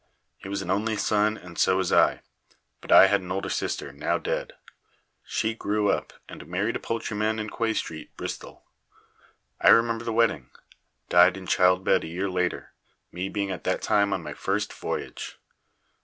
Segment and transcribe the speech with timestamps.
[0.39, 2.21] He was an only son, and so was I,
[2.81, 4.53] but I had an older sister, now dead.
[5.23, 8.63] She grew up and married a poultryman in Quay Street, Bristol.
[9.61, 10.49] I remember the wedding.
[11.09, 12.73] Died in childbed a year later,
[13.11, 15.37] me being at that time on my first voyage.